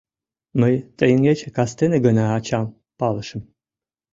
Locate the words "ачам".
2.37-2.67